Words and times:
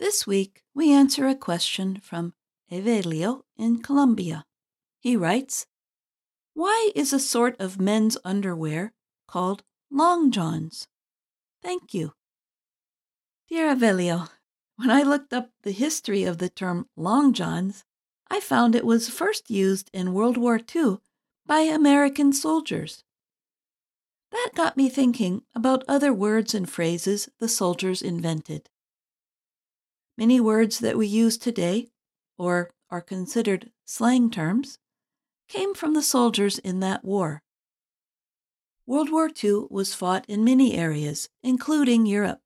This 0.00 0.26
week, 0.26 0.64
we 0.74 0.92
answer 0.92 1.28
a 1.28 1.36
question 1.36 2.00
from 2.02 2.34
Evelio 2.70 3.42
in 3.56 3.80
Colombia. 3.80 4.44
He 4.98 5.16
writes 5.16 5.66
Why 6.52 6.90
is 6.96 7.12
a 7.12 7.20
sort 7.20 7.54
of 7.60 7.80
men's 7.80 8.18
underwear 8.24 8.92
called 9.28 9.62
long 9.92 10.32
johns? 10.32 10.88
Thank 11.62 11.94
you. 11.94 12.14
Dear 13.48 13.68
Evelio, 13.68 14.30
when 14.74 14.90
I 14.90 15.02
looked 15.02 15.32
up 15.32 15.50
the 15.62 15.70
history 15.70 16.24
of 16.24 16.38
the 16.38 16.48
term 16.48 16.88
long 16.96 17.32
johns, 17.32 17.84
I 18.28 18.40
found 18.40 18.74
it 18.74 18.84
was 18.84 19.08
first 19.08 19.48
used 19.48 19.90
in 19.92 20.12
World 20.12 20.36
War 20.36 20.58
II 20.74 20.96
by 21.46 21.60
American 21.60 22.32
soldiers. 22.32 23.04
That 24.32 24.50
got 24.56 24.76
me 24.76 24.88
thinking 24.88 25.42
about 25.54 25.84
other 25.86 26.12
words 26.12 26.52
and 26.52 26.68
phrases 26.68 27.28
the 27.38 27.48
soldiers 27.48 28.02
invented. 28.02 28.70
Many 30.16 30.40
words 30.40 30.78
that 30.78 30.96
we 30.96 31.06
use 31.06 31.36
today, 31.36 31.88
or 32.38 32.70
are 32.88 33.00
considered 33.00 33.72
slang 33.84 34.30
terms, 34.30 34.78
came 35.48 35.74
from 35.74 35.94
the 35.94 36.02
soldiers 36.02 36.58
in 36.58 36.80
that 36.80 37.04
war. 37.04 37.42
World 38.86 39.10
War 39.10 39.30
II 39.42 39.66
was 39.70 39.94
fought 39.94 40.24
in 40.28 40.44
many 40.44 40.74
areas, 40.74 41.28
including 41.42 42.06
Europe. 42.06 42.40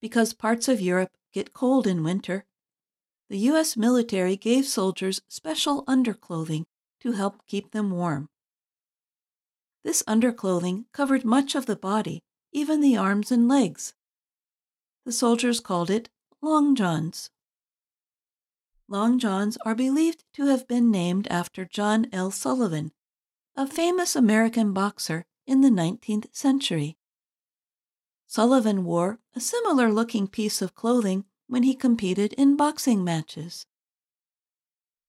Because 0.00 0.32
parts 0.32 0.68
of 0.68 0.80
Europe 0.80 1.10
get 1.32 1.52
cold 1.52 1.86
in 1.86 2.02
winter, 2.02 2.44
the 3.28 3.38
U.S. 3.50 3.76
military 3.76 4.36
gave 4.36 4.64
soldiers 4.64 5.20
special 5.28 5.84
underclothing 5.84 6.64
to 7.00 7.12
help 7.12 7.46
keep 7.46 7.72
them 7.72 7.90
warm. 7.90 8.28
This 9.84 10.02
underclothing 10.04 10.86
covered 10.92 11.24
much 11.24 11.54
of 11.54 11.66
the 11.66 11.76
body, 11.76 12.22
even 12.52 12.80
the 12.80 12.96
arms 12.96 13.30
and 13.30 13.46
legs. 13.46 13.94
The 15.04 15.12
soldiers 15.12 15.60
called 15.60 15.90
it 15.90 16.08
long 16.40 16.74
johns. 16.74 17.30
Long 18.88 19.18
johns 19.18 19.58
are 19.64 19.74
believed 19.74 20.24
to 20.34 20.46
have 20.46 20.68
been 20.68 20.90
named 20.90 21.26
after 21.28 21.64
John 21.64 22.06
L. 22.12 22.30
Sullivan, 22.30 22.92
a 23.56 23.66
famous 23.66 24.14
American 24.14 24.72
boxer 24.72 25.26
in 25.46 25.60
the 25.60 25.68
19th 25.68 26.34
century. 26.34 26.96
Sullivan 28.26 28.84
wore 28.84 29.18
a 29.34 29.40
similar 29.40 29.90
looking 29.90 30.28
piece 30.28 30.62
of 30.62 30.74
clothing 30.74 31.24
when 31.48 31.64
he 31.64 31.74
competed 31.74 32.34
in 32.34 32.56
boxing 32.56 33.02
matches. 33.02 33.66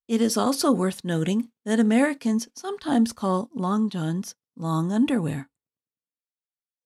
It 0.08 0.21
is 0.21 0.38
also 0.38 0.71
worth 0.71 1.03
noting 1.03 1.49
that 1.66 1.80
Americans 1.80 2.47
sometimes 2.55 3.14
call 3.14 3.49
long 3.53 3.89
johns 3.89 4.36
long 4.55 4.91
underwear. 4.91 5.49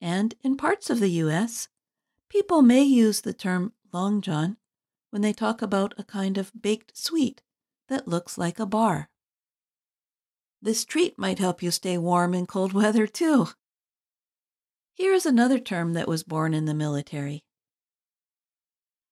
And 0.02 0.35
in 0.44 0.57
parts 0.57 0.89
of 0.89 1.00
the 1.00 1.09
U.S., 1.09 1.69
people 2.30 2.61
may 2.61 2.83
use 2.83 3.22
the 3.22 3.33
term 3.33 3.72
long 3.94 4.22
john 4.22 4.58
when 5.11 5.22
they 5.22 5.33
talk 5.33 5.61
about 5.61 5.94
a 5.97 6.03
kind 6.03 6.38
of 6.39 6.52
baked 6.59 6.97
sweet 6.97 7.44
that 7.88 8.08
looks 8.08 8.38
like 8.38 8.59
a 8.59 8.66
bar. 8.66 9.09
This 10.61 10.85
treat 10.85 11.19
might 11.19 11.38
help 11.38 11.61
you 11.61 11.69
stay 11.69 11.97
warm 11.97 12.33
in 12.33 12.45
cold 12.45 12.73
weather, 12.81 13.05
too. 13.05 13.50
Here 14.95 15.13
is 15.13 15.25
another 15.25 15.59
term 15.59 15.94
that 15.94 16.08
was 16.08 16.23
born 16.23 16.53
in 16.53 16.66
the 16.66 16.73
military. 16.73 17.44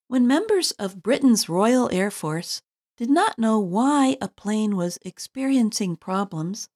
When 0.08 0.26
members 0.28 0.72
of 0.72 1.04
Britain's 1.04 1.48
Royal 1.48 1.90
Air 1.92 2.12
Force 2.12 2.62
did 2.98 3.10
not 3.10 3.40
know 3.40 3.60
why 3.60 4.18
a 4.22 4.28
plane 4.28 4.76
was 4.76 5.00
experiencing 5.04 5.96
problems, 5.96 6.70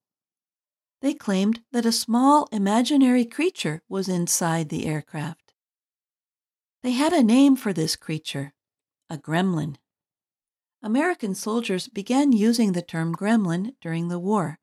they 1.01 1.13
claimed 1.13 1.61
that 1.71 1.85
a 1.85 1.91
small 1.91 2.47
imaginary 2.51 3.25
creature 3.25 3.81
was 3.89 4.07
inside 4.07 4.69
the 4.69 4.85
aircraft. 4.85 5.44
They 6.85 6.91
had 6.91 7.13
a 7.13 7.23
name 7.23 7.55
for 7.55 7.73
this 7.73 7.95
creature 7.95 8.53
a 9.09 9.17
gremlin. 9.17 9.77
American 10.83 11.33
soldiers 11.33 11.87
began 11.87 12.31
using 12.31 12.73
the 12.73 12.83
term 12.83 13.15
gremlin 13.15 13.73
during 13.81 14.07
the 14.07 14.19
war. 14.19 14.59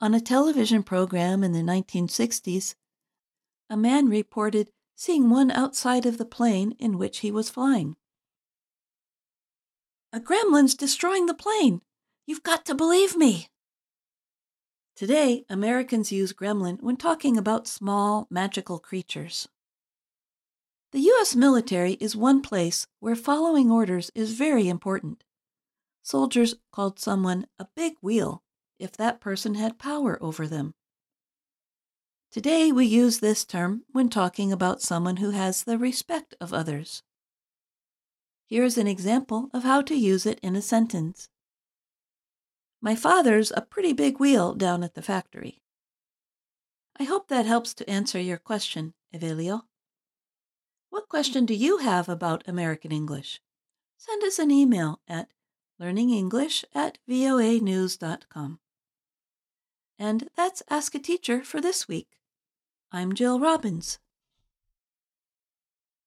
On 0.00 0.14
a 0.14 0.20
television 0.20 0.82
program 0.82 1.44
in 1.44 1.52
the 1.52 1.60
1960s, 1.60 2.74
a 3.68 3.76
man 3.76 4.08
reported 4.08 4.70
seeing 4.94 5.28
one 5.28 5.50
outside 5.50 6.06
of 6.06 6.16
the 6.16 6.24
plane 6.24 6.74
in 6.78 6.96
which 6.96 7.18
he 7.18 7.30
was 7.30 7.50
flying. 7.50 7.96
A 10.10 10.20
gremlin's 10.20 10.74
destroying 10.74 11.26
the 11.26 11.34
plane. 11.34 11.82
You've 12.26 12.42
got 12.42 12.64
to 12.64 12.74
believe 12.74 13.14
me. 13.14 13.50
Today, 14.94 15.44
Americans 15.50 16.10
use 16.10 16.32
gremlin 16.32 16.80
when 16.80 16.96
talking 16.96 17.36
about 17.36 17.68
small, 17.68 18.26
magical 18.30 18.78
creatures. 18.78 19.48
The 20.96 21.02
U.S. 21.02 21.36
military 21.36 21.98
is 22.00 22.16
one 22.16 22.40
place 22.40 22.86
where 23.00 23.14
following 23.14 23.70
orders 23.70 24.10
is 24.14 24.32
very 24.32 24.66
important. 24.66 25.24
Soldiers 26.02 26.54
called 26.72 26.98
someone 26.98 27.46
a 27.58 27.66
big 27.76 27.96
wheel 28.00 28.42
if 28.78 28.92
that 28.92 29.20
person 29.20 29.56
had 29.56 29.78
power 29.78 30.16
over 30.22 30.46
them. 30.46 30.72
Today, 32.32 32.72
we 32.72 32.86
use 32.86 33.18
this 33.18 33.44
term 33.44 33.82
when 33.92 34.08
talking 34.08 34.50
about 34.50 34.80
someone 34.80 35.18
who 35.18 35.32
has 35.32 35.64
the 35.64 35.76
respect 35.76 36.34
of 36.40 36.54
others. 36.54 37.02
Here 38.46 38.64
is 38.64 38.78
an 38.78 38.86
example 38.86 39.50
of 39.52 39.64
how 39.64 39.82
to 39.82 39.94
use 39.94 40.24
it 40.24 40.40
in 40.42 40.56
a 40.56 40.62
sentence. 40.62 41.28
My 42.80 42.94
father's 42.94 43.52
a 43.54 43.60
pretty 43.60 43.92
big 43.92 44.18
wheel 44.18 44.54
down 44.54 44.82
at 44.82 44.94
the 44.94 45.02
factory. 45.02 45.60
I 46.98 47.04
hope 47.04 47.28
that 47.28 47.44
helps 47.44 47.74
to 47.74 47.90
answer 47.90 48.18
your 48.18 48.38
question, 48.38 48.94
Evelio. 49.14 49.64
What 50.96 51.10
question 51.10 51.44
do 51.44 51.52
you 51.52 51.76
have 51.76 52.08
about 52.08 52.48
American 52.48 52.90
English? 52.90 53.42
Send 53.98 54.24
us 54.24 54.38
an 54.38 54.50
email 54.50 55.02
at 55.06 55.28
learningenglish 55.78 56.64
at 56.74 56.96
voanews.com. 57.06 58.60
And 59.98 60.30
that's 60.34 60.62
Ask 60.70 60.94
a 60.94 60.98
Teacher 60.98 61.44
for 61.44 61.60
this 61.60 61.86
week. 61.86 62.16
I'm 62.90 63.12
Jill 63.12 63.38
Robbins. 63.38 63.98